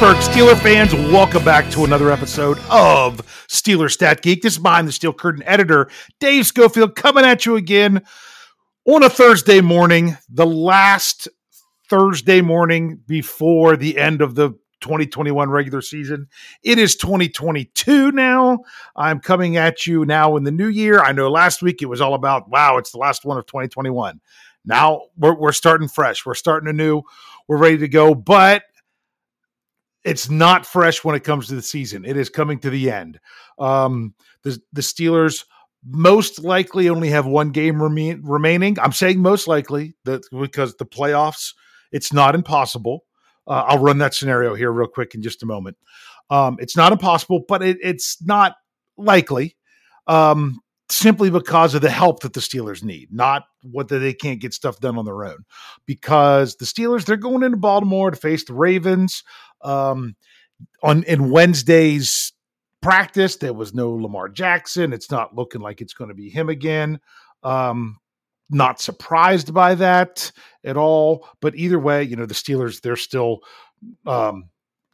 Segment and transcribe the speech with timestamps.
[0.00, 4.40] Pittsburgh Steeler fans, welcome back to another episode of Steeler Stat Geek.
[4.40, 8.00] This is behind the steel curtain editor Dave Schofield coming at you again
[8.86, 11.28] on a Thursday morning, the last
[11.90, 16.28] Thursday morning before the end of the 2021 regular season.
[16.62, 18.60] It is 2022 now.
[18.96, 21.00] I'm coming at you now in the new year.
[21.00, 24.18] I know last week it was all about, wow, it's the last one of 2021.
[24.64, 26.24] Now we're, we're starting fresh.
[26.24, 27.02] We're starting anew.
[27.48, 28.14] We're ready to go.
[28.14, 28.62] But
[30.04, 32.04] it's not fresh when it comes to the season.
[32.04, 33.20] It is coming to the end.
[33.58, 35.44] Um, the the Steelers
[35.84, 38.78] most likely only have one game remain, remaining.
[38.80, 41.54] I'm saying most likely that because the playoffs,
[41.92, 43.04] it's not impossible.
[43.46, 45.76] Uh, I'll run that scenario here real quick in just a moment.
[46.28, 48.56] Um, it's not impossible, but it, it's not
[48.96, 49.56] likely.
[50.06, 54.52] Um, simply because of the help that the Steelers need, not whether they can't get
[54.52, 55.44] stuff done on their own.
[55.86, 59.22] Because the Steelers, they're going into Baltimore to face the Ravens.
[59.62, 60.16] Um,
[60.82, 62.32] on in Wednesday's
[62.82, 64.92] practice, there was no Lamar Jackson.
[64.92, 67.00] It's not looking like it's going to be him again.
[67.42, 67.98] Um,
[68.50, 70.32] not surprised by that
[70.64, 71.26] at all.
[71.40, 73.40] But either way, you know, the Steelers, they're still
[74.06, 74.50] um,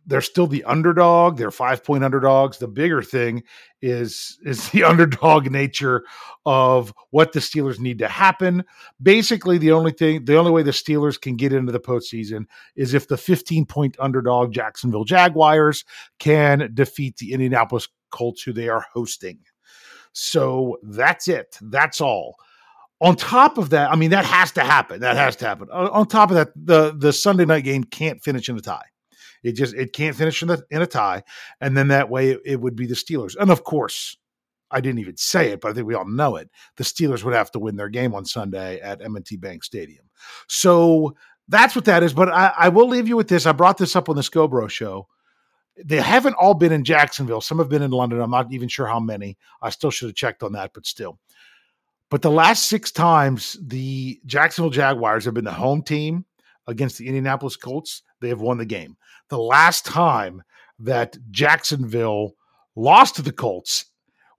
[0.06, 1.36] they're still the underdog.
[1.36, 2.58] They're five point underdogs.
[2.58, 3.42] The bigger thing
[3.82, 6.04] is is the underdog nature
[6.44, 8.64] of what the Steelers need to happen.
[9.02, 12.46] Basically, the only thing, the only way the Steelers can get into the postseason
[12.76, 15.84] is if the 15 point underdog Jacksonville Jaguars
[16.18, 19.40] can defeat the Indianapolis Colts, who they are hosting.
[20.12, 21.58] So that's it.
[21.60, 22.36] That's all.
[23.02, 25.00] On top of that, I mean, that has to happen.
[25.00, 25.68] That has to happen.
[25.70, 28.86] On top of that, the the Sunday night game can't finish in a tie.
[29.46, 31.22] It just it can't finish in, the, in a tie,
[31.60, 33.36] and then that way it, it would be the Steelers.
[33.38, 34.16] And of course,
[34.70, 36.50] I didn't even say it, but I think we all know it.
[36.76, 40.06] The Steelers would have to win their game on Sunday at M&T Bank Stadium.
[40.48, 41.16] So
[41.48, 42.12] that's what that is.
[42.12, 43.46] But I, I will leave you with this.
[43.46, 45.06] I brought this up on the Scobro show.
[45.84, 47.40] They haven't all been in Jacksonville.
[47.40, 48.20] Some have been in London.
[48.20, 49.36] I'm not even sure how many.
[49.62, 51.18] I still should have checked on that, but still.
[52.10, 56.24] But the last six times the Jacksonville Jaguars have been the home team
[56.66, 58.96] against the Indianapolis Colts, they have won the game.
[59.28, 60.42] The last time
[60.78, 62.32] that Jacksonville
[62.74, 63.86] lost to the Colts,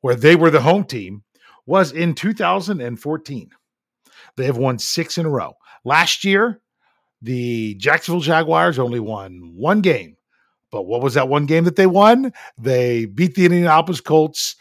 [0.01, 1.23] where they were the home team,
[1.65, 3.49] was in 2014.
[4.35, 5.53] They have won six in a row.
[5.83, 6.61] Last year,
[7.21, 10.15] the Jacksonville Jaguars only won one game.
[10.71, 12.33] But what was that one game that they won?
[12.57, 14.55] They beat the Indianapolis Colts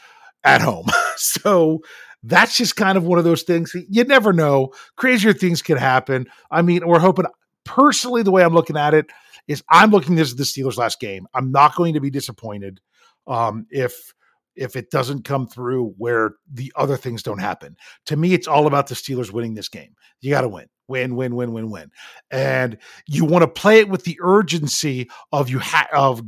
[0.44, 0.86] at home.
[1.16, 1.80] so
[2.22, 3.74] that's just kind of one of those things.
[3.88, 4.72] You never know.
[4.96, 6.26] Crazier things can happen.
[6.50, 7.26] I mean, we're hoping
[7.66, 9.06] personally, the way I'm looking at it
[9.46, 11.26] is I'm looking this as the Steelers' last game.
[11.34, 12.80] I'm not going to be disappointed
[13.26, 14.14] um, if
[14.54, 17.76] if it doesn't come through where the other things don't happen.
[18.06, 19.94] To me, it's all about the Steelers winning this game.
[20.22, 21.90] You got to win, win, win, win, win, win,
[22.30, 26.22] and you want to play it with the urgency of you ha- of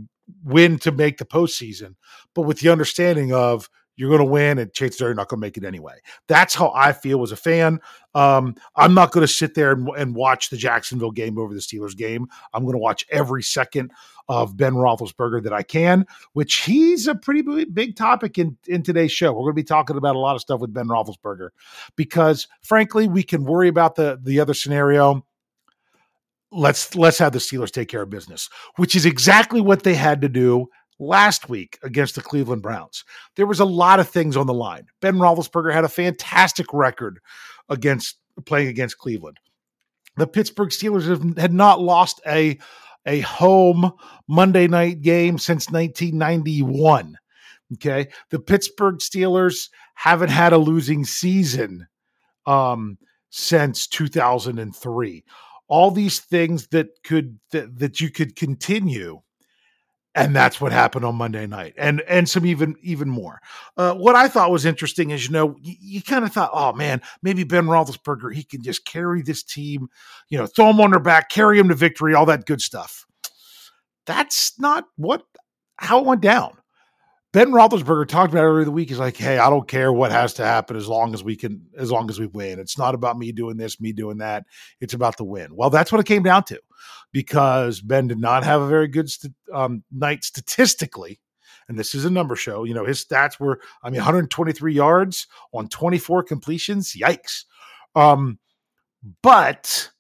[0.44, 1.94] win to make the postseason,
[2.34, 5.40] but with the understanding of you're going to win, and chances are you're not going
[5.40, 5.94] to make it anyway.
[6.28, 7.80] That's how I feel as a fan.
[8.14, 11.60] Um, I'm not going to sit there and, and, watch the Jacksonville game over the
[11.60, 12.26] Steelers game.
[12.54, 13.90] I'm going to watch every second
[14.28, 19.12] of Ben Roethlisberger that I can, which he's a pretty big topic in, in today's
[19.12, 19.32] show.
[19.32, 21.50] We're going to be talking about a lot of stuff with Ben Roethlisberger
[21.96, 25.24] because, frankly, we can worry about the the other scenario
[26.50, 30.20] let's let's have the Steelers take care of business, which is exactly what they had
[30.22, 30.68] to do
[30.98, 33.04] last week against the Cleveland Browns.
[33.36, 34.86] There was a lot of things on the line.
[35.00, 37.20] Ben Roethlisberger had a fantastic record
[37.68, 39.38] against playing against Cleveland.
[40.16, 42.58] The Pittsburgh Steelers have, had not lost a
[43.06, 43.92] a home
[44.26, 47.16] Monday night game since 1991.
[47.74, 51.86] Okay, the Pittsburgh Steelers haven't had a losing season
[52.46, 52.98] um,
[53.30, 55.24] since 2003.
[55.68, 59.20] All these things that could that, that you could continue
[60.18, 63.40] and that's what happened on Monday night, and and some even even more.
[63.76, 66.72] Uh, what I thought was interesting is, you know, you, you kind of thought, oh
[66.72, 69.88] man, maybe Ben Roethlisberger he can just carry this team,
[70.28, 73.06] you know, throw him on their back, carry him to victory, all that good stuff.
[74.06, 75.22] That's not what
[75.76, 76.58] how it went down.
[77.32, 78.88] Ben Roethlisberger talked about earlier the week.
[78.88, 81.66] He's like, "Hey, I don't care what has to happen as long as we can,
[81.76, 82.58] as long as we win.
[82.58, 84.44] It's not about me doing this, me doing that.
[84.80, 86.58] It's about the win." Well, that's what it came down to,
[87.12, 91.20] because Ben did not have a very good st- um, night statistically,
[91.68, 92.64] and this is a number show.
[92.64, 96.92] You know, his stats were, I mean, 123 yards on 24 completions.
[96.92, 97.44] Yikes!
[97.94, 98.38] Um,
[99.22, 99.90] but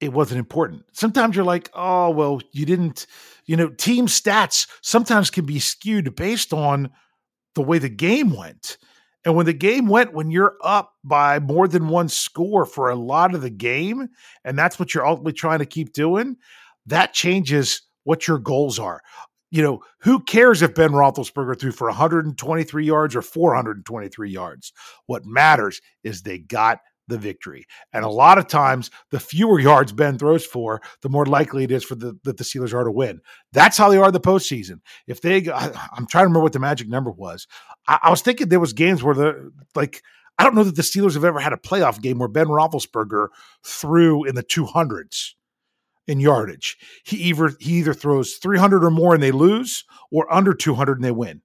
[0.00, 0.84] it wasn't important.
[0.92, 3.06] Sometimes you're like, oh, well, you didn't,
[3.46, 6.90] you know, team stats sometimes can be skewed based on
[7.54, 8.78] the way the game went.
[9.24, 12.96] And when the game went, when you're up by more than one score for a
[12.96, 14.08] lot of the game,
[14.44, 16.36] and that's what you're ultimately trying to keep doing,
[16.86, 19.02] that changes what your goals are.
[19.50, 24.72] You know, who cares if Ben Roethlisberger threw for 123 yards or 423 yards?
[25.06, 27.66] What matters is they got the victory.
[27.92, 31.72] And a lot of times, the fewer yards Ben throws for, the more likely it
[31.72, 33.20] is for the that the Steelers are to win.
[33.52, 34.80] That's how they are the postseason.
[35.06, 35.66] If they, I,
[35.96, 37.46] am trying to remember what the magic number was.
[37.86, 40.02] I, I was thinking there was games where the like.
[40.40, 43.26] I don't know that the Steelers have ever had a playoff game where Ben Roethlisberger
[43.64, 45.32] threw in the 200s
[46.06, 46.76] in yardage.
[47.04, 51.04] He either he either throws 300 or more and they lose, or under 200 and
[51.04, 51.42] they win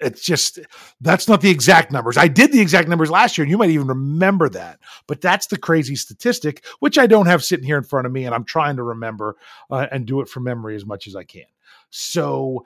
[0.00, 0.58] it's just
[1.00, 2.16] that's not the exact numbers.
[2.16, 4.78] I did the exact numbers last year, and you might even remember that.
[5.06, 8.24] But that's the crazy statistic, which I don't have sitting here in front of me,
[8.24, 9.36] and I'm trying to remember
[9.70, 11.46] uh, and do it from memory as much as I can.
[11.90, 12.64] So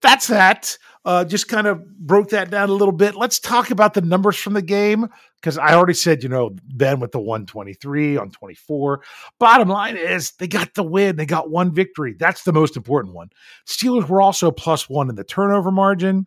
[0.00, 0.78] that's that.
[1.04, 3.16] Uh, just kind of broke that down a little bit.
[3.16, 7.00] Let's talk about the numbers from the game because I already said, you know, Ben
[7.00, 9.02] with the 123 on 24.
[9.38, 11.16] Bottom line is they got the win.
[11.16, 12.14] They got one victory.
[12.18, 13.30] That's the most important one.
[13.66, 16.26] Steelers were also plus one in the turnover margin.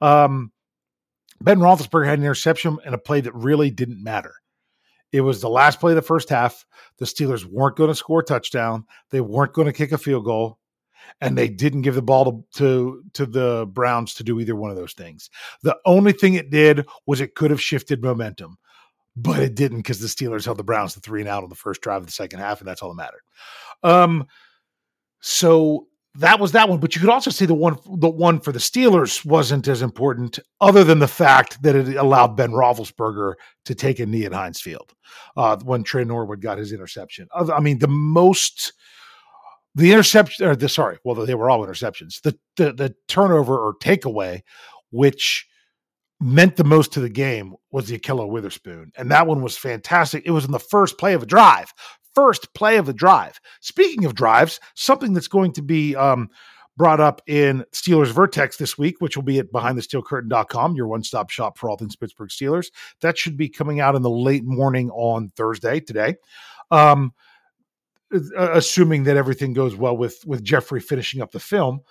[0.00, 0.52] Um,
[1.40, 4.34] ben Roethlisberger had an interception and a play that really didn't matter.
[5.12, 6.66] It was the last play of the first half.
[6.98, 8.84] The Steelers weren't going to score a touchdown.
[9.10, 10.58] They weren't going to kick a field goal,
[11.20, 14.70] and they didn't give the ball to, to to the Browns to do either one
[14.70, 15.30] of those things.
[15.62, 18.58] The only thing it did was it could have shifted momentum,
[19.16, 21.54] but it didn't because the Steelers held the Browns to three and out on the
[21.54, 23.22] first drive of the second half, and that's all that mattered.
[23.82, 24.26] Um,
[25.20, 25.86] so
[26.18, 26.80] that was that one.
[26.80, 30.38] But you could also say the one the one for the Steelers wasn't as important,
[30.60, 33.34] other than the fact that it allowed Ben Roethlisberger
[33.64, 34.94] to take a knee at Heinz Field
[35.36, 37.28] uh, when Tre Norwood got his interception.
[37.34, 38.72] I mean, the most
[39.74, 42.20] the interception or the sorry, well, they were all interceptions.
[42.20, 44.42] The the, the turnover or takeaway,
[44.90, 45.46] which
[46.20, 48.90] meant the most to the game was the Ahkello Witherspoon.
[48.96, 50.24] And that one was fantastic.
[50.26, 51.72] It was in the first play of a drive
[52.18, 53.40] first play of the drive.
[53.60, 56.28] Speaking of drives, something that's going to be um,
[56.76, 61.30] brought up in Steelers Vertex this week, which will be at behindthesteelcurtain.com, your one stop
[61.30, 62.72] shop for all things Pittsburgh Steelers.
[63.02, 66.16] That should be coming out in the late morning on Thursday, today.
[66.72, 67.14] Um,
[68.36, 71.82] assuming that everything goes well with with Jeffrey finishing up the film.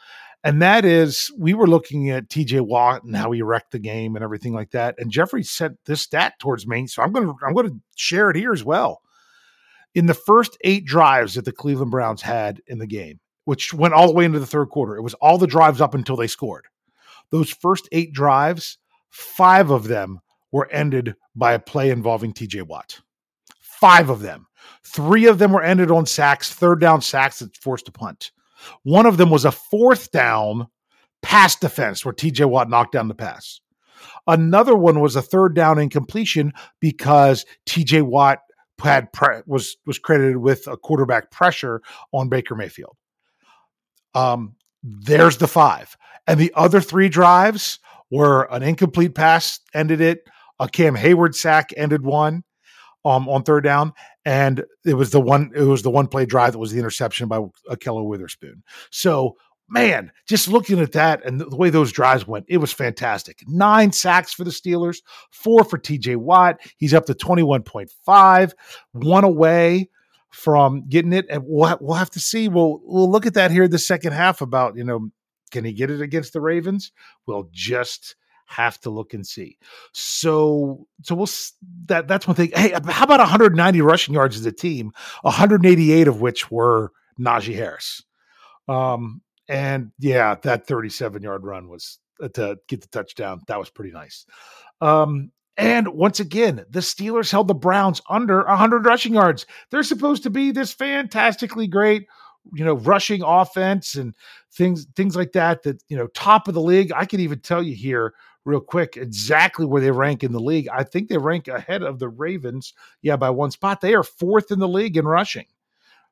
[0.44, 4.16] And that is, we were looking at TJ Watt and how he wrecked the game
[4.16, 4.96] and everything like that.
[4.98, 8.36] And Jeffrey sent this stat towards me, so I'm to I'm going to share it
[8.36, 9.02] here as well
[9.96, 13.94] in the first eight drives that the Cleveland Browns had in the game, which went
[13.94, 16.28] all the way into the third quarter, it was all the drives up until they
[16.28, 16.66] scored.
[17.32, 18.78] Those first eight drives,
[19.10, 20.20] five of them
[20.52, 23.00] were ended by a play involving TJ Watt.
[23.60, 24.48] Five of them.
[24.86, 28.32] Three of them were ended on sacks, third down sacks that forced a punt.
[28.84, 30.68] One of them was a fourth down
[31.22, 33.60] pass defense where TJ Watt knocked down the pass.
[34.26, 38.40] Another one was a third down incompletion because TJ Watt
[38.82, 41.82] had pre- was was credited with a quarterback pressure
[42.12, 42.96] on Baker Mayfield.
[44.14, 45.96] Um, there's the five,
[46.28, 47.80] and the other three drives
[48.10, 50.24] where an incomplete pass ended it,
[50.60, 52.44] a Cam Heyward sack ended one
[53.06, 53.94] um, on third down,
[54.26, 57.28] and it was the one it was the one play drive that was the interception
[57.28, 58.64] by Ahkello Witherspoon.
[58.92, 59.38] So
[59.70, 63.44] man, just looking at that and the way those drives went, it was fantastic.
[63.48, 64.98] Nine sacks for the Steelers,
[65.32, 66.60] four for TJ Watt.
[66.78, 68.52] He's up to 21.5,
[68.94, 69.90] one away
[70.30, 71.26] from getting it.
[71.30, 72.48] And we'll, we'll have to see.
[72.48, 75.10] We'll, we'll look at that here the second half about, you know,
[75.52, 76.92] can he get it against the Ravens?
[77.26, 78.16] We'll just
[78.48, 79.58] have to look and see.
[79.94, 81.28] So, so we'll
[81.86, 82.52] that that's one thing.
[82.54, 84.92] Hey, how about 190 rushing yards as a team?
[85.22, 88.04] 188 of which were Najee Harris.
[88.68, 93.42] Um, and yeah, that 37 yard run was uh, to get the touchdown.
[93.48, 94.26] That was pretty nice.
[94.82, 99.46] Um, and once again, the Steelers held the Browns under 100 rushing yards.
[99.72, 102.06] They're supposed to be this fantastically great,
[102.54, 104.14] you know, rushing offense and
[104.54, 105.64] things things like that.
[105.64, 106.92] That you know, top of the league.
[106.96, 108.14] I can even tell you here
[108.46, 110.70] real quick exactly where they rank in the league.
[110.72, 112.74] I think they rank ahead of the Ravens.
[113.02, 113.82] Yeah, by one spot.
[113.82, 115.48] They are fourth in the league in rushing.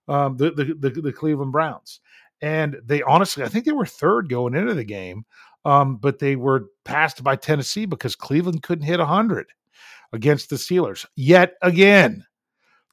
[0.07, 1.99] Um, the, the the the Cleveland Browns
[2.45, 5.25] and they honestly, I think they were third going into the game,
[5.65, 9.47] um, but they were passed by Tennessee because Cleveland couldn't hit 100
[10.13, 11.07] against the Steelers.
[11.15, 12.23] Yet again,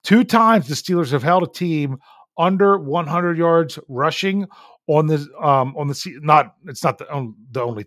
[0.04, 1.98] two times the Steelers have held a team
[2.38, 4.46] under 100 yards rushing
[4.86, 7.84] on the um on the not it's not the, um, the only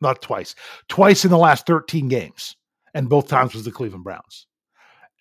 [0.00, 0.54] not twice
[0.88, 2.56] twice in the last 13 games
[2.94, 4.46] and both times was the Cleveland Browns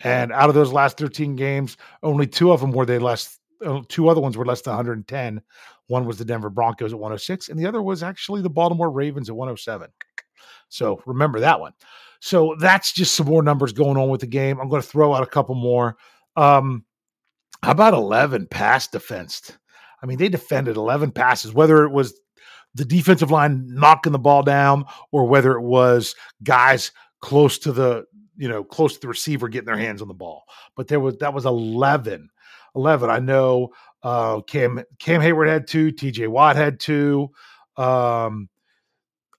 [0.06, 3.40] and out of those last 13 games only two of them were they less
[3.90, 5.42] two other ones were less than 110.
[5.88, 9.30] One was the Denver Broncos at 106, and the other was actually the Baltimore Ravens
[9.30, 9.90] at 107.
[10.70, 11.74] So remember that one.
[12.20, 14.60] So that's just some more numbers going on with the game.
[14.60, 15.98] I'm going to throw out a couple more.
[16.36, 16.86] Um,
[17.62, 19.58] how about 11 pass defensed?
[20.02, 22.20] I mean, they defended 11 passes, whether it was
[22.76, 26.92] the defensive line knocking the ball down or whether it was guys
[27.22, 28.06] close to the
[28.38, 30.44] you know close to the receiver getting their hands on the ball
[30.76, 32.30] but there was that was 11
[32.76, 33.10] 11.
[33.10, 33.70] I know
[34.04, 37.30] uh, Cam Cam Heyward had two, TJ Watt had two,
[37.78, 38.50] um,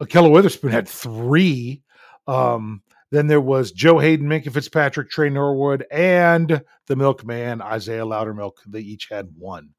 [0.02, 1.82] Ahkello Witherspoon had three.
[2.26, 8.54] Um, then there was Joe Haden, Minkah Fitzpatrick, Tre Norwood, and the milkman, Isaiah Loudermilk.
[8.66, 9.70] They each had one.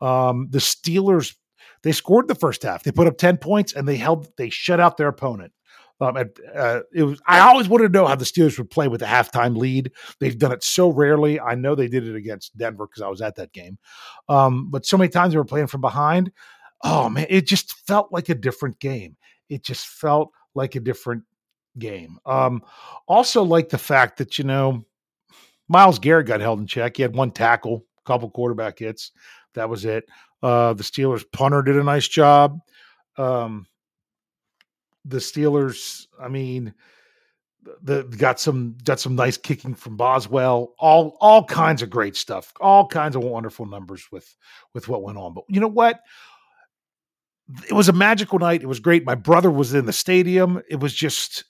[0.00, 1.34] Um, the Steelers,
[1.82, 2.82] they scored the first half.
[2.82, 5.52] They put up 10 points and they held, they shut out their opponent.
[6.00, 7.20] Um, and, uh, it was.
[7.26, 9.90] I always wanted to know how the Steelers would play with a halftime lead.
[10.20, 11.40] They've done it so rarely.
[11.40, 13.78] I know they did it against Denver because I was at that game.
[14.28, 16.30] Um, but so many times they were playing from behind.
[16.84, 19.16] Oh man, it just felt like a different game.
[19.48, 21.24] It just felt like a different
[21.78, 22.18] game.
[22.24, 22.62] Um,
[23.06, 24.84] also, like the fact that you know
[25.68, 26.96] Myles Garrett got held in check.
[26.96, 29.12] He had one tackle, a couple quarterback hits.
[29.54, 30.04] That was it.
[30.42, 32.60] Uh, the Steelers punter did a nice job.
[33.16, 33.66] Um,
[35.04, 36.74] the Steelers, I mean,
[37.82, 40.74] the got some got some nice kicking from Boswell.
[40.78, 42.52] All all kinds of great stuff.
[42.60, 44.36] All kinds of wonderful numbers with
[44.74, 45.34] with what went on.
[45.34, 46.00] But you know what?
[47.68, 48.62] It was a magical night.
[48.62, 49.04] It was great.
[49.04, 50.62] My brother was in the stadium.
[50.68, 51.44] It was just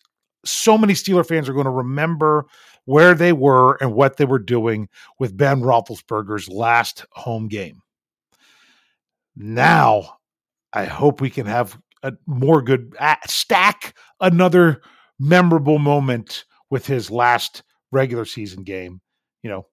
[0.44, 2.46] so many Steeler fans are going to remember
[2.84, 4.88] where they were and what they were doing
[5.18, 7.82] with Ben Roethlisberger's last home game.
[9.36, 10.18] Now,
[10.72, 12.94] I hope we can have a more good
[13.26, 14.82] stack another
[15.18, 19.00] memorable moment with his last regular season game.
[19.42, 19.66] You know,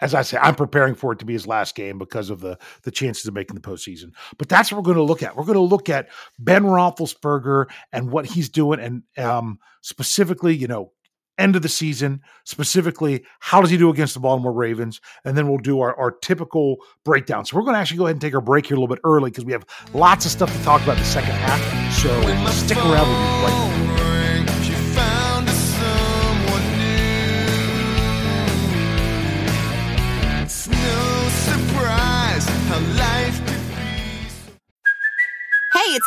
[0.00, 2.58] as I say, I'm preparing for it to be his last game because of the
[2.82, 4.12] the chances of making the postseason.
[4.38, 5.36] But that's what we're going to look at.
[5.36, 6.08] We're going to look at
[6.38, 10.92] Ben Roethlisberger and what he's doing, and um, specifically, you know,
[11.38, 15.00] end of the season, specifically, how does he do against the Baltimore Ravens?
[15.24, 17.44] And then we'll do our, our typical breakdown.
[17.44, 19.00] So we're going to actually go ahead and take our break here a little bit
[19.04, 21.92] early because we have lots of stuff to talk about in the second half.
[21.94, 22.08] So
[22.50, 23.73] stick around with me right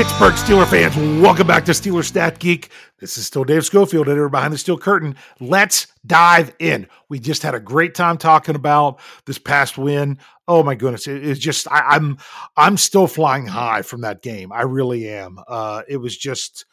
[0.00, 2.70] Pittsburgh Steeler fans, welcome back to Steeler Stat Geek.
[3.00, 5.14] This is still Dave Schofield, editor behind the steel curtain.
[5.40, 6.86] Let's dive in.
[7.10, 10.16] We just had a great time talking about this past win.
[10.48, 12.16] Oh my goodness, it, it's just I, am
[12.56, 14.52] I'm, I'm still flying high from that game.
[14.52, 15.38] I really am.
[15.46, 16.64] Uh, it was just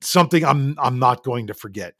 [0.00, 1.94] something I'm I'm not going to forget.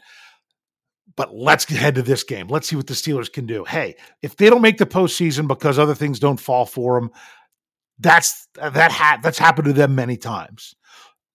[1.14, 2.48] But let's head to this game.
[2.48, 3.64] Let's see what the Steelers can do.
[3.64, 7.10] Hey, if they don't make the postseason because other things don't fall for them,
[7.98, 10.74] that's that ha- that's happened to them many times.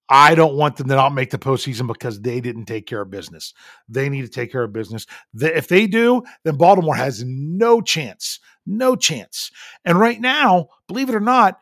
[0.09, 3.09] I don't want them to not make the postseason because they didn't take care of
[3.09, 3.53] business.
[3.87, 5.05] They need to take care of business.
[5.33, 9.49] if they do, then Baltimore has no chance, no chance.
[9.85, 11.59] And right now, believe it or not,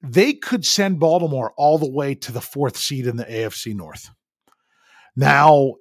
[0.00, 4.10] they could send Baltimore all the way to the fourth seed in the AFC North.
[5.14, 5.74] Now,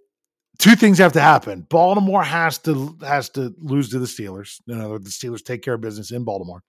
[0.59, 1.65] two things have to happen.
[1.69, 4.59] Baltimore has to has to lose to the Steelers.
[4.69, 6.63] Other words, the Steelers take care of business in Baltimore.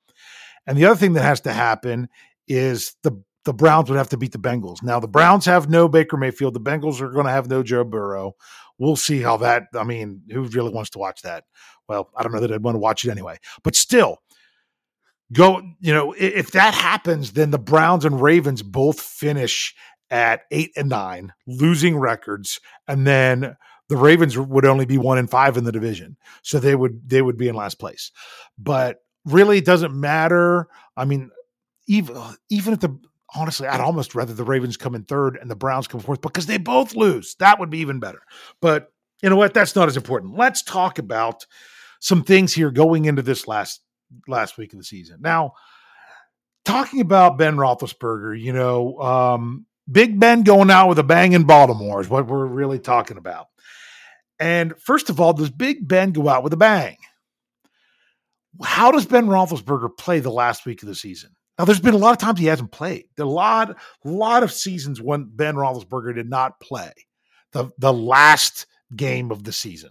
[0.66, 2.08] And the other thing that has to happen
[2.48, 4.82] is the the Browns would have to beat the Bengals.
[4.82, 6.54] Now the Browns have no Baker Mayfield.
[6.54, 8.36] The Bengals are going to have no Joe Burrow.
[8.78, 9.64] We'll see how that.
[9.74, 11.44] I mean, who really wants to watch that?
[11.88, 13.38] Well, I don't know that I'd want to watch it anyway.
[13.64, 14.18] But still,
[15.32, 15.60] go.
[15.80, 19.74] You know, if that happens, then the Browns and Ravens both finish
[20.10, 23.56] at eight and nine, losing records, and then
[23.88, 27.22] the Ravens would only be one and five in the division, so they would they
[27.22, 28.12] would be in last place.
[28.56, 30.68] But really doesn't matter.
[30.96, 31.30] I mean,
[31.86, 32.16] even
[32.48, 32.98] even if the
[33.34, 36.46] honestly, I'd almost rather the Ravens come in third and the Browns come fourth because
[36.46, 37.34] they both lose.
[37.36, 38.22] That would be even better.
[38.60, 39.54] But you know what?
[39.54, 40.36] That's not as important.
[40.36, 41.46] Let's talk about
[42.00, 43.80] some things here going into this last
[44.28, 45.18] last week of the season.
[45.20, 45.52] Now,
[46.64, 51.44] talking about Ben Roethlisberger, you know, um, Big Ben going out with a bang in
[51.44, 53.46] Baltimore is what we're really talking about.
[54.38, 56.96] And first of all, does Big Ben go out with a bang?
[58.62, 61.30] How does Ben Roethlisberger play the last week of the season?
[61.58, 63.04] Now, there's been a lot of times he hasn't played.
[63.16, 66.92] There a lot, lot of seasons when Ben Roethlisberger did not play
[67.52, 68.66] the the last
[68.96, 69.90] game of the season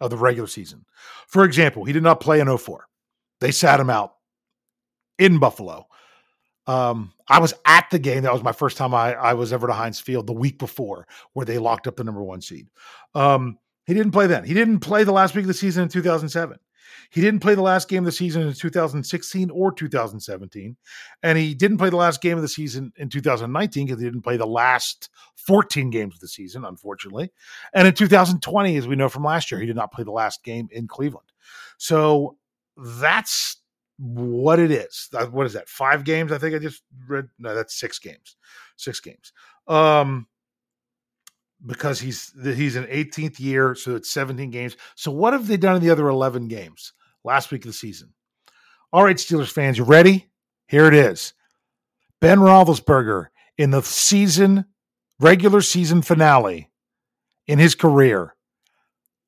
[0.00, 0.84] of the regular season.
[1.26, 2.86] For example, he did not play in 04.
[3.40, 4.14] They sat him out
[5.18, 5.86] in Buffalo.
[6.66, 8.22] Um, I was at the game.
[8.22, 11.06] That was my first time I, I was ever to Heinz Field the week before,
[11.32, 12.68] where they locked up the number one seed.
[13.14, 14.44] Um, he didn't play then.
[14.44, 16.58] He didn't play the last week of the season in 2007.
[17.10, 20.76] He didn't play the last game of the season in 2016 or 2017.
[21.22, 24.22] And he didn't play the last game of the season in 2019 because he didn't
[24.22, 27.30] play the last 14 games of the season, unfortunately.
[27.74, 30.44] And in 2020, as we know from last year, he did not play the last
[30.44, 31.28] game in Cleveland.
[31.78, 32.36] So
[32.76, 33.56] that's
[33.98, 35.08] what it is.
[35.30, 35.68] What is that?
[35.68, 36.32] Five games?
[36.32, 37.28] I think I just read.
[37.38, 38.36] No, that's six games.
[38.76, 39.32] Six games.
[39.66, 40.26] Um,
[41.66, 44.76] because he's he's an 18th year, so it's 17 games.
[44.94, 46.92] So what have they done in the other 11 games?
[47.24, 48.12] last week of the season.
[48.92, 50.28] All right, Steelers fans, you ready?
[50.66, 51.34] Here it is.
[52.20, 53.26] Ben Roethlisberger
[53.58, 54.64] in the season,
[55.20, 56.70] regular season finale
[57.46, 58.34] in his career,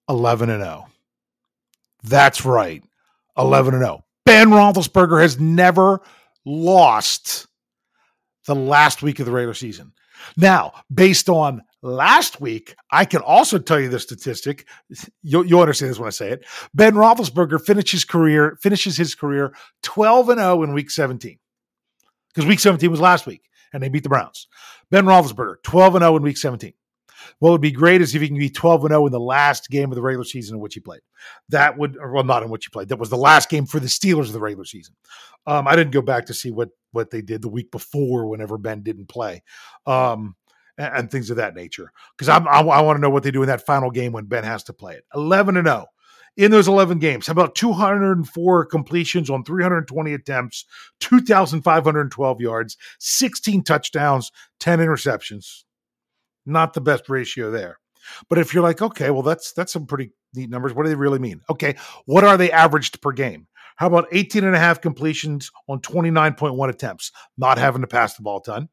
[0.09, 0.87] 11 and 0.
[2.03, 2.83] That's right,
[3.37, 4.05] 11 and 0.
[4.25, 6.01] Ben Roethlisberger has never
[6.45, 7.47] lost
[8.47, 9.93] the last week of the regular season.
[10.37, 14.67] Now, based on last week, I can also tell you the statistic.
[15.23, 16.45] You'll, you'll understand this when I say it.
[16.75, 21.39] Ben Roethlisberger finishes career finishes his career 12 and 0 in week 17
[22.35, 24.49] because week 17 was last week and they beat the Browns.
[24.91, 26.73] Ben Roethlisberger 12 and 0 in week 17.
[27.39, 29.69] What would be great is if he can be 12 and 0 in the last
[29.69, 31.03] game of the regular season in which he played.
[31.51, 32.89] That would, well, not in which he played.
[32.89, 34.95] That was the last game for the Steelers of the regular season.
[35.47, 38.59] Um, I didn't go back to see what what they did the week before whenever
[38.59, 39.43] Ben didn't play.
[39.87, 40.35] Um,
[40.81, 41.93] and, and things of that nature.
[42.17, 44.45] Because I, I want to know what they do in that final game when Ben
[44.45, 45.05] has to play it.
[45.15, 45.87] 11 and 0
[46.37, 47.27] in those 11 games.
[47.27, 50.65] How about 204 completions on 320 attempts,
[51.01, 55.65] 2,512 yards, 16 touchdowns, 10 interceptions.
[56.47, 57.79] Not the best ratio there.
[58.29, 60.73] But if you're like, okay, well, that's that's some pretty neat numbers.
[60.73, 61.43] What do they really mean?
[61.51, 63.47] Okay, what are they averaged per game?
[63.77, 68.23] How about 18 and a half completions on 29.1 attempts, not having to pass the
[68.23, 68.69] ball ton?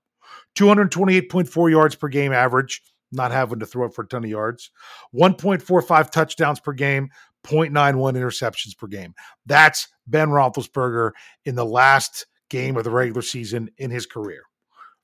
[0.58, 4.72] 228.4 yards per game average, not having to throw it for a ton of yards,
[5.14, 7.10] 1.45 touchdowns per game,
[7.46, 9.14] 0.91 interceptions per game.
[9.46, 11.12] That's Ben Roethlisberger
[11.46, 14.44] in the last game of the regular season in his career.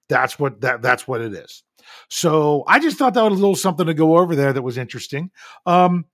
[0.10, 1.64] That's what that that's what it is.
[2.10, 4.78] So I just thought that was a little something to go over there that was
[4.78, 5.32] interesting.
[5.66, 6.06] Um,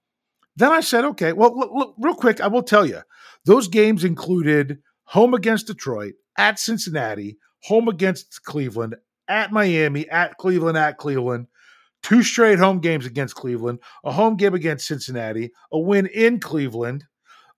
[0.55, 3.01] then I said, okay, well, look, look, real quick, I will tell you,
[3.45, 8.95] those games included home against Detroit, at Cincinnati, home against Cleveland,
[9.29, 11.47] at Miami, at Cleveland, at Cleveland,
[12.03, 17.05] two straight home games against Cleveland, a home game against Cincinnati, a win in Cleveland,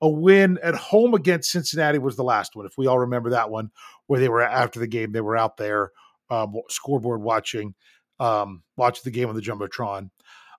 [0.01, 2.65] a win at home against Cincinnati was the last one.
[2.65, 3.71] If we all remember that one,
[4.07, 5.91] where they were after the game, they were out there
[6.29, 7.75] um, scoreboard watching
[8.19, 10.09] um, watching the game on the jumbotron.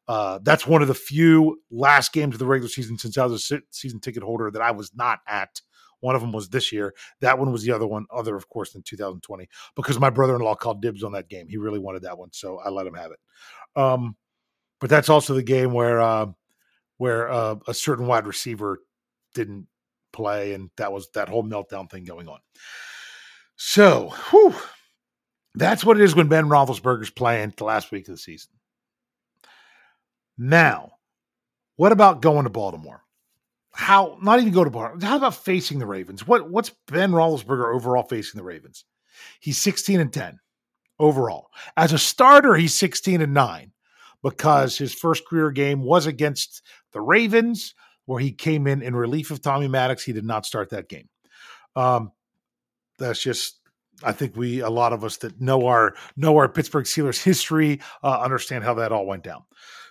[0.08, 3.50] Uh, that's one of the few last games of the regular season since I was
[3.52, 5.60] a season ticket holder that I was not at.
[6.02, 6.94] One of them was this year.
[7.20, 10.82] That one was the other one, other of course, in 2020, because my brother-in-law called
[10.82, 11.46] dibs on that game.
[11.48, 13.80] He really wanted that one, so I let him have it.
[13.80, 14.16] Um,
[14.80, 16.26] but that's also the game where uh,
[16.98, 18.80] where uh, a certain wide receiver
[19.34, 19.68] didn't
[20.12, 22.40] play, and that was that whole meltdown thing going on.
[23.56, 24.54] So, whew,
[25.54, 28.50] that's what it is when Ben Roethlisberger's playing the last week of the season.
[30.36, 30.92] Now,
[31.76, 33.02] what about going to Baltimore?
[33.74, 34.98] How not even go to Baltimore?
[35.00, 36.26] How about facing the Ravens?
[36.26, 38.84] What what's Ben Roethlisberger overall facing the Ravens?
[39.40, 40.38] He's 16 and 10
[40.98, 41.48] overall.
[41.76, 43.72] As a starter, he's 16 and 9
[44.22, 47.74] because his first career game was against the Ravens,
[48.06, 50.04] where he came in in relief of Tommy Maddox.
[50.04, 51.08] He did not start that game.
[51.74, 52.12] Um,
[52.98, 53.58] that's just
[54.04, 57.80] I think we a lot of us that know our know our Pittsburgh Steelers history
[58.02, 59.42] uh, understand how that all went down.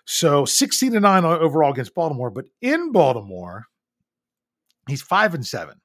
[0.05, 3.67] So 16 to 9 overall against Baltimore, but in Baltimore,
[4.87, 5.75] he's 5 and 7.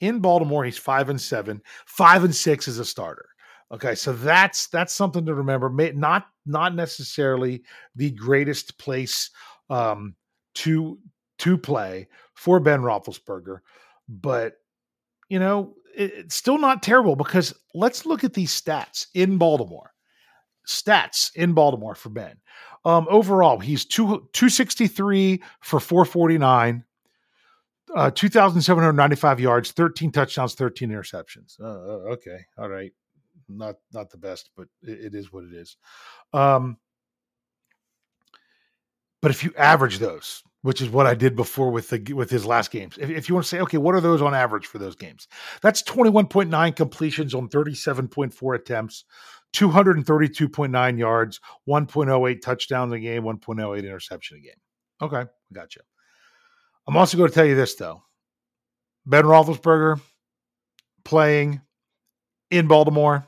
[0.00, 3.26] In Baltimore, he's 5 and 7, 5 and 6 as a starter.
[3.72, 5.70] Okay, so that's that's something to remember.
[5.70, 7.62] Not not necessarily
[7.94, 9.30] the greatest place
[9.68, 10.16] um,
[10.54, 10.98] to
[11.38, 13.60] to play for Ben Roethlisberger,
[14.08, 14.54] but
[15.28, 19.92] you know it's still not terrible because let's look at these stats in Baltimore.
[20.66, 22.36] Stats in Baltimore for Ben.
[22.84, 26.84] Um, overall, he's two, 263 for 449,
[27.94, 31.60] uh, 2,795 yards, 13 touchdowns, 13 interceptions.
[31.60, 32.38] Uh, uh, okay.
[32.58, 32.92] All right.
[33.48, 35.76] Not, not the best, but it, it is what it is.
[36.32, 36.76] Um,
[39.22, 42.44] but if you average those, which is what I did before with the with his
[42.44, 42.98] last games.
[42.98, 45.26] If, if, you want to say, okay, what are those on average for those games?
[45.62, 49.04] That's 21.9 completions on 37.4 attempts,
[49.54, 54.52] 232.9 yards, 1.08 touchdowns a game, 1.08 interception a game.
[55.02, 55.80] Okay, gotcha.
[56.90, 58.02] I'm also going to tell you this though.
[59.06, 60.00] Ben Roethlisberger
[61.04, 61.60] playing
[62.50, 63.24] in Baltimore,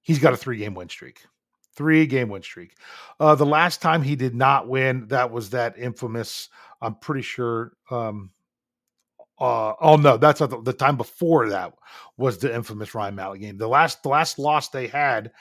[0.00, 1.20] he's got a three game win streak.
[1.76, 2.74] Three game win streak.
[3.20, 6.48] Uh, the last time he did not win, that was that infamous.
[6.80, 7.72] I'm pretty sure.
[7.90, 8.30] Um,
[9.38, 11.74] uh, oh no, that's the, the, time before that
[12.16, 13.58] was the infamous Ryan Mallett game.
[13.58, 15.32] The last the last loss they had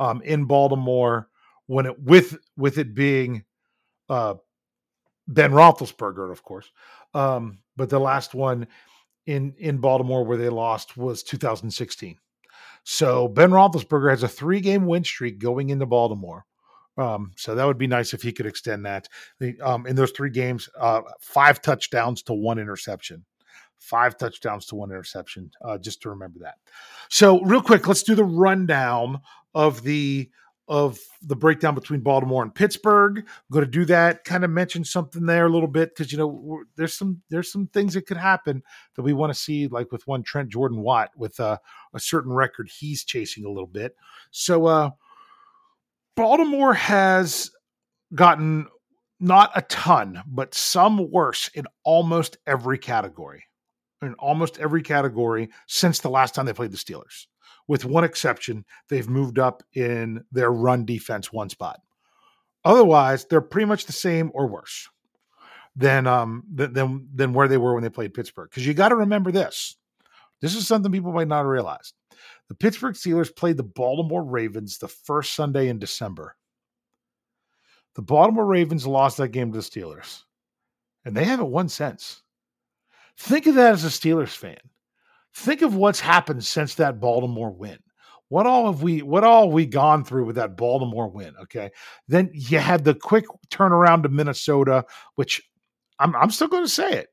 [0.00, 1.28] um, in Baltimore
[1.68, 3.44] when it with with it being
[4.08, 4.34] uh,
[5.30, 6.70] Ben Roethlisberger, of course.
[7.14, 8.66] Um, but the last one
[9.26, 12.18] in in Baltimore where they lost was 2016.
[12.84, 16.44] So Ben Roethlisberger has a three game win streak going into Baltimore.
[16.98, 19.08] Um, so that would be nice if he could extend that.
[19.38, 23.24] The, um, in those three games, uh, five touchdowns to one interception.
[23.78, 26.56] Five touchdowns to one interception, uh, just to remember that.
[27.08, 29.22] So, real quick, let's do the rundown
[29.54, 30.30] of the
[30.70, 33.18] of the breakdown between Baltimore and Pittsburgh.
[33.18, 34.22] I'm going to do that.
[34.22, 37.66] Kind of mention something there a little bit because you know there's some there's some
[37.66, 38.62] things that could happen
[38.94, 41.58] that we want to see, like with one Trent Jordan Watt with uh,
[41.92, 43.96] a certain record he's chasing a little bit.
[44.30, 44.90] So uh,
[46.16, 47.50] Baltimore has
[48.14, 48.68] gotten
[49.18, 53.44] not a ton, but some worse in almost every category.
[54.02, 57.26] In almost every category since the last time they played the Steelers
[57.70, 61.80] with one exception, they've moved up in their run defense one spot.
[62.64, 64.88] Otherwise, they're pretty much the same or worse
[65.76, 68.50] than um than than where they were when they played Pittsburgh.
[68.50, 69.76] Because you got to remember this.
[70.40, 71.92] This is something people might not realize.
[72.48, 76.34] The Pittsburgh Steelers played the Baltimore Ravens the first Sunday in December.
[77.94, 80.24] The Baltimore Ravens lost that game to the Steelers,
[81.04, 82.20] and they haven't won since.
[83.16, 84.58] Think of that as a Steelers fan.
[85.34, 87.78] Think of what's happened since that Baltimore win.
[88.28, 91.34] What all have we what all have we gone through with that Baltimore win?
[91.42, 91.70] Okay.
[92.06, 94.84] Then you had the quick turnaround to Minnesota,
[95.16, 95.42] which
[95.98, 97.08] I'm I'm still going to say it.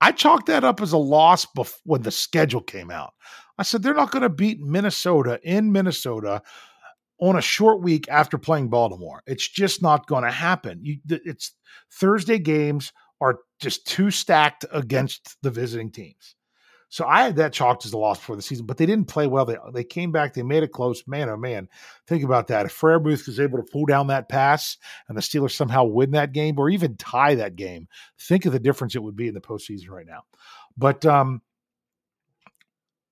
[0.00, 3.12] I chalked that up as a loss before, when the schedule came out.
[3.58, 6.42] I said they're not going to beat Minnesota in Minnesota
[7.20, 9.22] on a short week after playing Baltimore.
[9.26, 10.80] It's just not going to happen.
[10.82, 11.54] You, it's
[11.92, 16.34] Thursday games are just too stacked against the visiting teams.
[16.92, 19.26] So I had that chalked as a loss before the season, but they didn't play
[19.26, 19.46] well.
[19.46, 21.02] They they came back, they made it close.
[21.06, 21.66] Man, oh man,
[22.06, 22.66] think about that.
[22.66, 24.76] If Freiermuth was able to pull down that pass
[25.08, 28.58] and the Steelers somehow win that game or even tie that game, think of the
[28.58, 30.24] difference it would be in the postseason right now.
[30.76, 31.40] But um,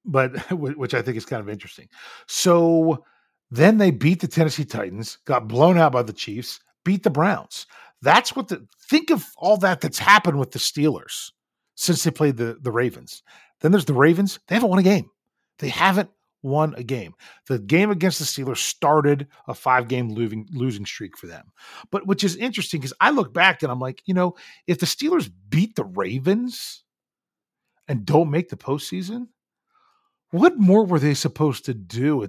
[0.05, 1.89] but which I think is kind of interesting.
[2.27, 3.03] So
[3.51, 7.67] then they beat the Tennessee Titans, got blown out by the Chiefs, beat the Browns.
[8.03, 11.31] That's what the think of all that that's happened with the Steelers
[11.77, 13.23] since they played the the Ravens.
[13.61, 14.39] Then there's the Ravens.
[14.49, 15.11] They haven't won a game.
[15.59, 16.11] They haven't
[16.43, 17.15] won a game.
[17.47, 21.53] The game against the Steelers started a five game losing losing streak for them.
[21.91, 24.87] But which is interesting because I look back and I'm like, you know, if the
[24.87, 26.85] Steelers beat the Ravens
[27.89, 29.29] and don't make the postseason,
[30.31, 32.29] what more were they supposed to do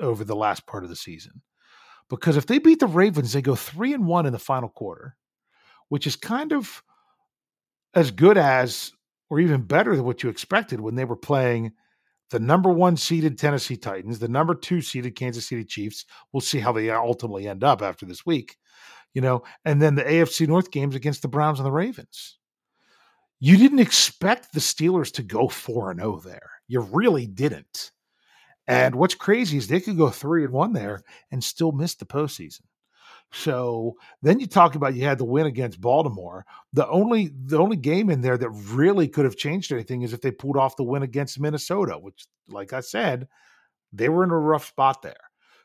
[0.00, 1.42] over the last part of the season?
[2.08, 5.16] Because if they beat the Ravens, they go three and one in the final quarter,
[5.88, 6.82] which is kind of
[7.94, 8.92] as good as
[9.32, 11.72] or even better than what you expected when they were playing
[12.28, 16.04] the number one seeded Tennessee Titans, the number two seeded Kansas City Chiefs.
[16.30, 18.58] We'll see how they ultimately end up after this week,
[19.14, 22.36] you know, and then the AFC North games against the Browns and the Ravens.
[23.40, 26.50] You didn't expect the Steelers to go 4 and 0 there.
[26.68, 27.90] You really didn't.
[28.66, 32.04] And what's crazy is they could go 3 and 1 there and still miss the
[32.04, 32.64] postseason.
[33.32, 36.44] So then you talk about you had the win against Baltimore.
[36.74, 40.20] The only the only game in there that really could have changed anything is if
[40.20, 43.28] they pulled off the win against Minnesota, which, like I said,
[43.92, 45.14] they were in a rough spot there.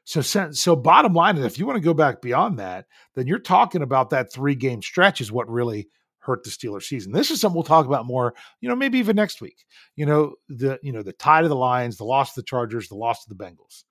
[0.05, 3.39] So so bottom line is, if you want to go back beyond that, then you're
[3.39, 7.11] talking about that three game stretch is what really hurt the Steelers season.
[7.11, 9.65] This is something we'll talk about more, you know, maybe even next week.
[9.97, 12.87] You know, the you know, the tie to the Lions, the loss to the Chargers,
[12.87, 13.83] the loss to the Bengals.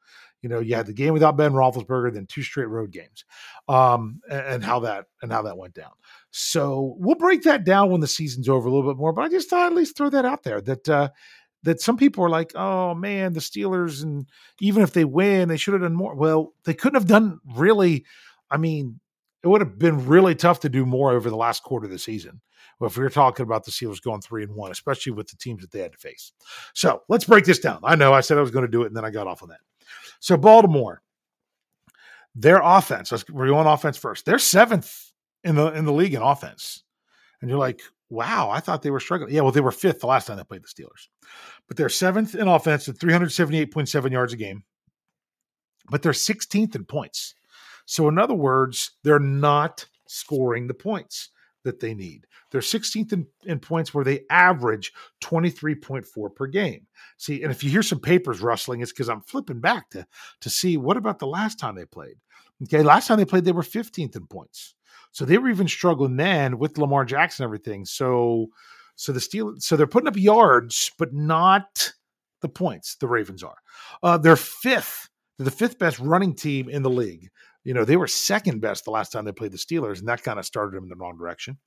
[0.42, 3.24] You know, you had the game without Ben Roethlisberger, then two straight road games,
[3.68, 5.90] um, and, how that and how that went down.
[6.30, 9.12] So we'll break that down when the season's over a little bit more.
[9.12, 11.08] But I just thought I'd at least throw that out there that uh,
[11.62, 14.28] that some people are like, oh man, the Steelers, and
[14.60, 16.14] even if they win, they should have done more.
[16.14, 18.04] Well, they couldn't have done really.
[18.50, 19.00] I mean,
[19.42, 21.98] it would have been really tough to do more over the last quarter of the
[21.98, 22.40] season.
[22.80, 25.62] If we were talking about the Steelers going three and one, especially with the teams
[25.62, 26.32] that they had to face.
[26.74, 27.80] So let's break this down.
[27.82, 29.42] I know I said I was going to do it, and then I got off
[29.42, 29.60] on that.
[30.20, 31.02] So Baltimore,
[32.34, 33.12] their offense.
[33.30, 34.24] We're going offense first.
[34.24, 35.12] They're seventh
[35.44, 36.82] in the in the league in offense,
[37.40, 39.34] and you're like, wow, I thought they were struggling.
[39.34, 41.08] Yeah, well, they were fifth the last time they played the Steelers,
[41.66, 44.64] but they're seventh in offense at 378.7 yards a game,
[45.90, 47.34] but they're 16th in points.
[47.86, 51.30] So, in other words, they're not scoring the points
[51.66, 52.26] that they need.
[52.50, 56.86] They're 16th in, in, points where they average 23.4 per game.
[57.18, 60.06] See, and if you hear some papers rustling, it's because I'm flipping back to,
[60.40, 62.16] to see what about the last time they played.
[62.62, 64.74] Okay, last time they played, they were 15th in points.
[65.12, 67.84] So they were even struggling then with Lamar Jackson and everything.
[67.84, 68.48] So
[68.96, 71.92] so the Steelers, so they're putting up yards, but not
[72.40, 72.96] the points.
[72.96, 73.58] The Ravens are.
[74.02, 75.08] Uh, they're fifth.
[75.36, 77.28] They're the fifth best running team in the league
[77.66, 80.22] you know, they were second best the last time they played the Steelers, and that
[80.22, 81.58] kind of started them in the wrong direction.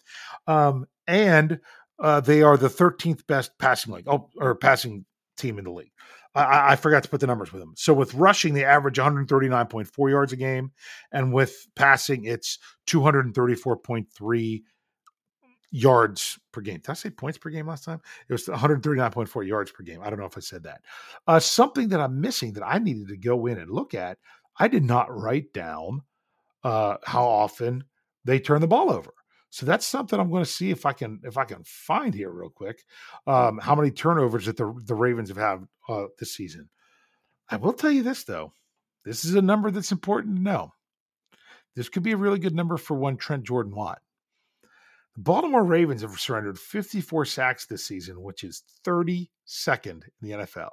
[0.47, 1.59] Um, and
[2.01, 5.03] uh, they are the 13th best passing league, oh, or passing
[5.35, 5.91] team in the league.
[6.33, 7.73] I, I, forgot to put the numbers with them.
[7.75, 10.71] So with rushing, they average 139.4 yards a game,
[11.11, 14.61] and with passing, it's 234.3
[15.71, 16.77] yards per game.
[16.77, 17.99] Did I say points per game last time?
[18.29, 19.99] It was 139.4 yards per game.
[20.01, 20.81] I don't know if I said that.
[21.27, 24.17] Uh, something that I'm missing that I needed to go in and look at
[24.59, 26.03] I did not write down
[26.63, 27.85] uh, how often
[28.25, 29.13] they turn the ball over.
[29.51, 32.29] So that's something I'm going to see if I can if I can find here
[32.29, 32.83] real quick.
[33.25, 36.69] Um, how many turnovers that the the Ravens have had uh, this season?
[37.49, 38.53] I will tell you this though,
[39.05, 40.73] this is a number that's important to know.
[41.75, 44.01] This could be a really good number for one Trent Jordan Watt.
[45.15, 49.27] The Baltimore Ravens have surrendered 54 sacks this season, which is 32nd
[49.85, 50.69] in the NFL,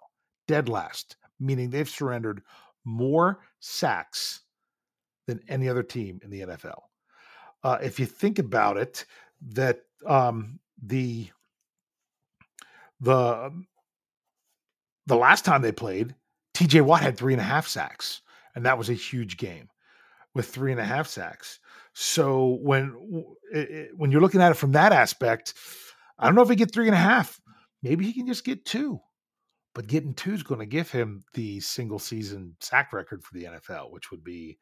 [0.46, 2.42] dead last, meaning they've surrendered
[2.86, 4.40] more sacks
[5.26, 6.82] than any other team in the NFL.
[7.62, 9.04] Uh, if you think about it,
[9.48, 11.28] that um, the
[13.00, 13.50] the
[15.06, 16.14] the last time they played,
[16.54, 16.80] T.J.
[16.80, 18.22] Watt had three and a half sacks,
[18.54, 19.68] and that was a huge game
[20.34, 21.58] with three and a half sacks.
[21.92, 22.90] So when
[23.96, 25.54] when you're looking at it from that aspect,
[26.18, 27.40] I don't know if he get three and a half.
[27.82, 29.00] Maybe he can just get two
[29.76, 33.44] but getting two is going to give him the single season sack record for the
[33.44, 34.56] NFL, which would be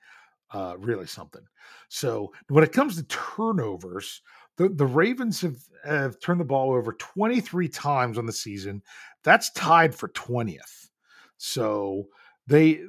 [0.52, 1.44] uh, really something.
[1.88, 4.22] So when it comes to turnovers,
[4.56, 8.82] the, the Ravens have, have turned the ball over 23 times on the season.
[9.22, 10.88] That's tied for 20th.
[11.36, 12.08] So
[12.48, 12.80] they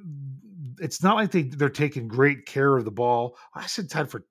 [0.80, 3.38] it's not like they they're taking great care of the ball.
[3.54, 4.26] I said tied for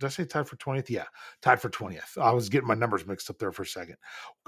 [0.00, 0.88] did I say tied for 20th?
[0.88, 1.04] Yeah,
[1.42, 2.16] tied for 20th.
[2.18, 3.96] I was getting my numbers mixed up there for a second.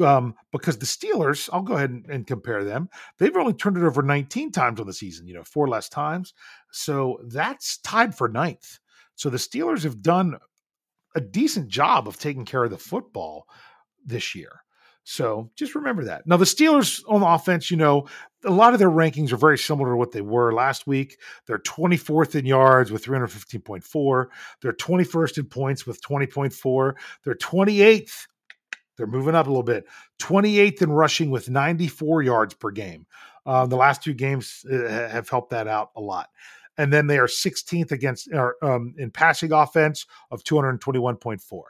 [0.03, 2.89] Um, because the Steelers, I'll go ahead and, and, compare them.
[3.19, 6.33] They've only turned it over 19 times on the season, you know, four less times.
[6.73, 8.79] So that's tied for ninth.
[9.15, 10.39] So the Steelers have done
[11.15, 13.47] a decent job of taking care of the football
[14.05, 14.63] this year.
[15.05, 16.27] So just remember that.
[16.27, 18.07] Now, the Steelers on offense, you know,
[18.45, 21.19] a lot of their rankings are very similar to what they were last week.
[21.47, 24.27] They're 24th in yards with 315.4.
[24.61, 26.95] They're 21st in points with 20.4.
[27.25, 28.27] They're 28th.
[28.97, 29.87] They're moving up a little bit.
[30.21, 33.07] 28th in rushing with 94 yards per game.
[33.45, 36.29] Uh, the last two games uh, have helped that out a lot.
[36.79, 41.63] And then they are 16th against or, um, in passing offense of 221.4.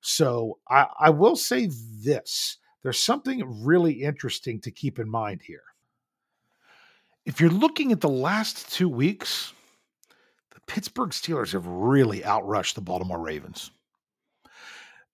[0.00, 1.68] So I, I will say
[2.02, 5.62] this there's something really interesting to keep in mind here.
[7.24, 9.52] If you're looking at the last two weeks,
[10.54, 13.70] the Pittsburgh Steelers have really outrushed the Baltimore Ravens.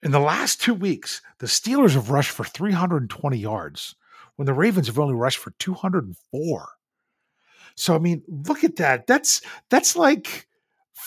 [0.02, 3.94] In the last two weeks, the Steelers have rushed for 320 yards
[4.36, 6.68] when the Ravens have only rushed for 204.
[7.76, 9.06] So I mean, look at that.
[9.06, 10.46] That's that's like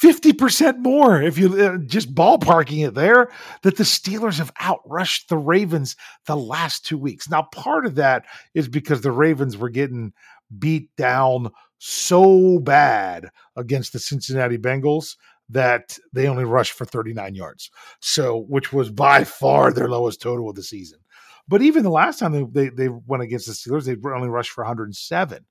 [0.02, 3.30] 50% more if you uh, just ballparking it there
[3.63, 5.95] that the Steelers have outrushed the Ravens
[6.26, 7.30] the last 2 weeks.
[7.30, 10.13] Now part of that is because the Ravens were getting
[10.60, 15.15] beat down so bad against the Cincinnati Bengals
[15.50, 17.71] that they only rushed for 39 yards.
[18.02, 21.00] So, which was by far their lowest total of the season.
[21.47, 24.52] But even the last time they, they, they went against the Steelers, they only rushed
[24.52, 25.45] for 107.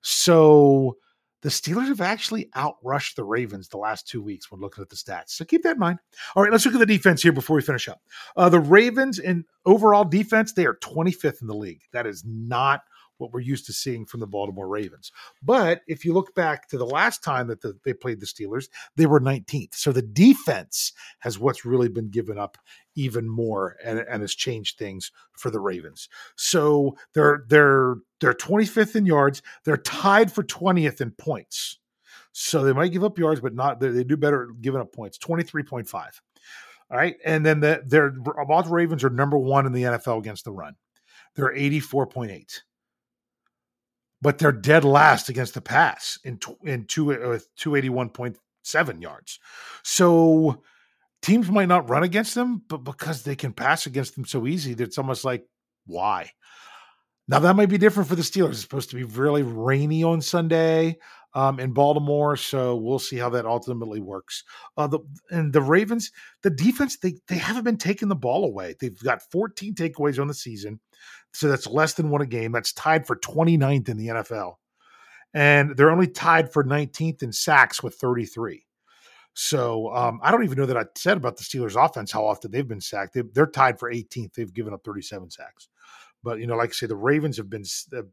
[0.00, 0.96] So
[1.42, 4.96] the Steelers have actually outrushed the Ravens the last two weeks when looking at the
[4.96, 5.30] stats.
[5.30, 5.98] So keep that in mind.
[6.34, 8.00] All right, let's look at the defense here before we finish up.
[8.36, 11.82] Uh, the Ravens in overall defense, they are 25th in the league.
[11.92, 12.82] That is not
[13.22, 15.12] what we're used to seeing from the Baltimore Ravens.
[15.42, 18.68] But if you look back to the last time that the, they played the Steelers,
[18.96, 19.74] they were 19th.
[19.74, 22.58] So the defense has what's really been given up
[22.94, 26.08] even more and, and has changed things for the Ravens.
[26.36, 29.42] So they're they're they're 25th in yards.
[29.64, 31.78] They're tied for 20th in points.
[32.32, 35.18] So they might give up yards, but not they do better giving up points.
[35.18, 35.92] 23.5.
[36.90, 37.16] All right.
[37.24, 40.76] And then the, their Baltimore Ravens are number one in the NFL against the run.
[41.34, 42.60] They're 84.8
[44.22, 48.38] but they're dead last against the pass in in two uh, two eighty one point
[48.62, 49.38] seven yards.
[49.82, 50.62] So
[51.20, 54.72] teams might not run against them, but because they can pass against them so easy,
[54.72, 55.44] it's almost like
[55.86, 56.30] why.
[57.28, 58.50] Now that might be different for the Steelers.
[58.50, 60.98] It's supposed to be really rainy on Sunday
[61.34, 64.44] um, in Baltimore, so we'll see how that ultimately works.
[64.76, 66.10] Uh, the and the Ravens,
[66.42, 68.74] the defense, they they haven't been taking the ball away.
[68.78, 70.80] They've got 14 takeaways on the season.
[71.32, 72.52] So that's less than one a game.
[72.52, 74.56] That's tied for 29th in the NFL.
[75.34, 78.64] And they're only tied for 19th in sacks with 33.
[79.34, 82.50] So um, I don't even know that I said about the Steelers offense how often
[82.50, 83.14] they've been sacked.
[83.14, 84.34] They, are tied for 18th.
[84.34, 85.68] They've given up 37 sacks.
[86.22, 87.64] But, you know, like I say, the Ravens have been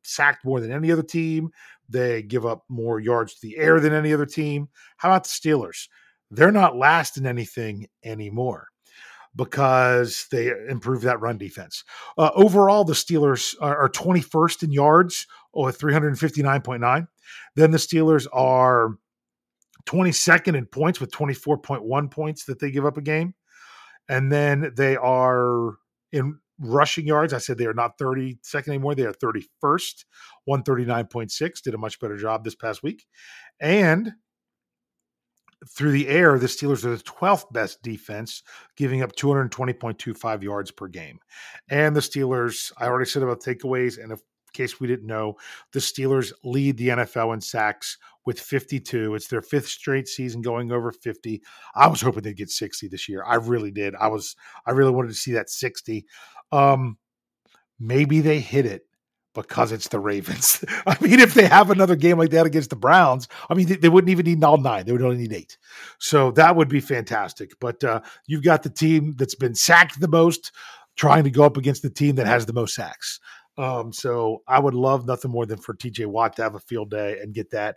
[0.04, 1.52] sacked more than any other team.
[1.90, 4.70] They give up more yards to the air than any other team.
[4.98, 5.90] How about the Steelers?
[6.32, 8.70] They're not last in anything anymore
[9.40, 11.86] because they improved that run defense.
[12.18, 17.08] Uh, overall, the Steelers are, are 21st in yards with 359.9.
[17.56, 18.98] Then the Steelers are
[19.86, 23.34] 22nd in points with 24.1 points that they give up a game.
[24.10, 25.76] And then they are
[26.12, 27.34] in rushing yards.
[27.34, 28.94] I said they are not 32nd anymore.
[28.94, 30.04] They are 31st,
[30.50, 31.62] 139.6.
[31.62, 33.06] Did a much better job this past week.
[33.62, 34.12] And
[35.68, 38.44] through the air, the Steelers are the 12th best defense,
[38.78, 41.20] giving up 220.25 yards per game.
[41.70, 44.18] And the Steelers, I already said about takeaways, and in
[44.54, 45.36] case we didn't know,
[45.74, 49.16] the Steelers lead the NFL in sacks with 52.
[49.16, 51.42] It's their fifth straight season going over 50.
[51.76, 53.24] I was hoping they'd get 60 this year.
[53.26, 53.96] I really did.
[53.96, 56.06] I was I really wanted to see that 60.
[56.52, 56.98] Um
[57.80, 58.89] maybe they hit it
[59.34, 60.64] because it's the Ravens.
[60.88, 63.76] I mean, if they have another game like that against the Browns, I mean, they,
[63.76, 65.58] they, wouldn't even need all nine; they would only need eight.
[66.00, 67.52] So that would be fantastic.
[67.60, 70.52] But uh, you've got the team that's been sacked the most,
[70.96, 73.20] trying to go up against the team that has the most sacks.
[73.58, 76.92] Um, so I would love nothing more than for TJ Watt to have a field
[76.92, 77.76] day and get that.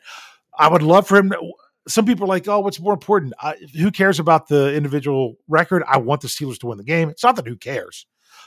[0.56, 1.30] I would love for him.
[1.30, 1.52] To,
[1.88, 3.34] some people are like, oh, what's more important?
[3.40, 5.82] I, who cares about the individual record?
[5.88, 7.10] I want the Steelers to win the game.
[7.10, 8.06] It's not that who cares.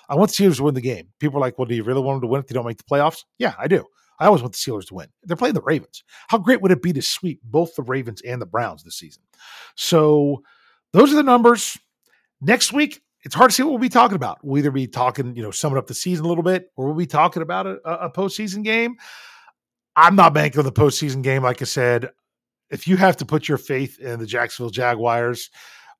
[0.09, 1.09] I want the Steelers to win the game.
[1.19, 2.77] People are like, well, do you really want them to win if they don't make
[2.77, 3.23] the playoffs?
[3.37, 3.85] Yeah, I do.
[4.19, 5.07] I always want the Steelers to win.
[5.23, 6.03] They're playing the Ravens.
[6.27, 9.23] How great would it be to sweep both the Ravens and the Browns this season?
[9.75, 10.43] So
[10.93, 11.77] those are the numbers.
[12.41, 14.37] Next week, it's hard to see what we'll be talking about.
[14.43, 16.95] We'll either be talking, you know, summing up the season a little bit, or we'll
[16.95, 18.95] be talking about a, a postseason game.
[19.95, 21.43] I'm not banking on the postseason game.
[21.43, 22.09] Like I said,
[22.69, 25.49] if you have to put your faith in the Jacksonville Jaguars,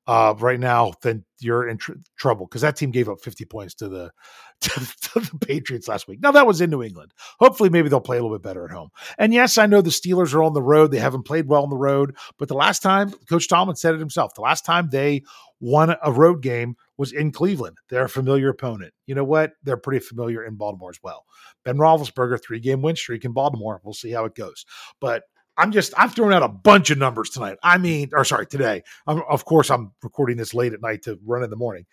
[0.06, 3.74] uh, right now, then you're in tr- trouble because that team gave up 50 points
[3.74, 4.10] to the
[4.60, 6.20] to, to, the Patriots last week.
[6.22, 7.12] Now that was in New England.
[7.40, 8.88] Hopefully, maybe they'll play a little bit better at home.
[9.18, 11.70] And yes, I know the Steelers are on the road; they haven't played well on
[11.70, 12.16] the road.
[12.38, 15.22] But the last time, Coach Tomlin said it himself, the last time they
[15.60, 17.76] won a road game was in Cleveland.
[17.90, 18.94] They're a familiar opponent.
[19.06, 19.52] You know what?
[19.62, 21.24] They're pretty familiar in Baltimore as well.
[21.64, 23.80] Ben Roethlisberger, three game win streak in Baltimore.
[23.84, 24.64] We'll see how it goes.
[25.00, 25.24] But
[25.56, 27.58] I'm just I've thrown out a bunch of numbers tonight.
[27.62, 28.82] I mean, or sorry, today.
[29.06, 31.86] I'm, of course, I'm recording this late at night to run in the morning.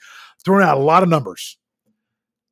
[0.44, 1.58] Throwing out a lot of numbers.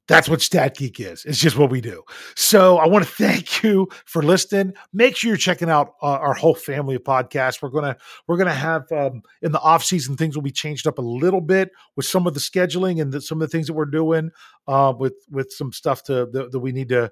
[0.07, 1.23] That's what Stat Geek is.
[1.23, 2.03] It's just what we do.
[2.35, 4.73] So I want to thank you for listening.
[4.91, 7.61] Make sure you're checking out uh, our whole family of podcasts.
[7.61, 7.95] We're gonna
[8.27, 11.39] we're gonna have um, in the off season things will be changed up a little
[11.39, 14.31] bit with some of the scheduling and the, some of the things that we're doing
[14.67, 17.11] uh, with with some stuff to that, that we need to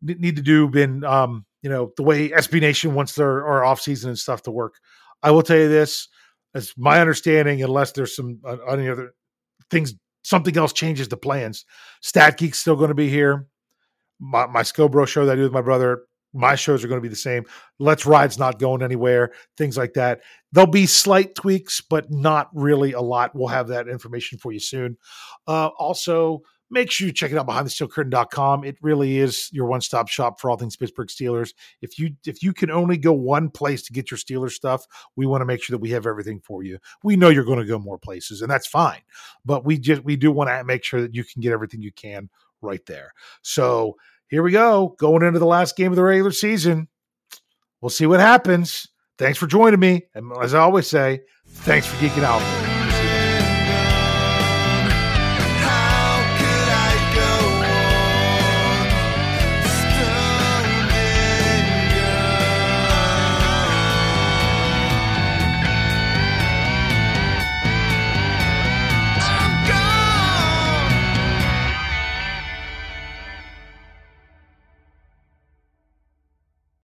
[0.00, 0.68] need to do.
[0.68, 4.42] Been um, you know the way SB Nation wants their our off season and stuff
[4.42, 4.74] to work.
[5.22, 6.08] I will tell you this,
[6.54, 9.14] as my understanding, unless there's some uh, any other
[9.70, 11.64] things something else changes the plans.
[12.00, 13.46] Stat Geek's still going to be here.
[14.20, 16.02] My, my Scobro show that I do with my brother,
[16.32, 17.44] my shows are going to be the same.
[17.78, 20.20] Let's Ride's not going anywhere, things like that.
[20.52, 23.34] There'll be slight tweaks, but not really a lot.
[23.34, 24.96] We'll have that information for you soon.
[25.46, 26.42] Uh, also,
[26.72, 28.64] make sure you check it out behind the steel curtain.com.
[28.64, 31.52] It really is your one-stop shop for all things Pittsburgh Steelers.
[31.82, 35.26] If you if you can only go one place to get your Steelers stuff, we
[35.26, 36.78] want to make sure that we have everything for you.
[37.04, 39.02] We know you're going to go more places and that's fine.
[39.44, 41.92] But we just we do want to make sure that you can get everything you
[41.92, 42.30] can
[42.62, 43.12] right there.
[43.42, 43.96] So,
[44.28, 46.88] here we go, going into the last game of the regular season.
[47.82, 48.88] We'll see what happens.
[49.18, 50.06] Thanks for joining me.
[50.14, 52.71] And as I always say, thanks for geeking out.